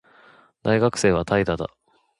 [0.63, 1.69] 大学生は怠惰だ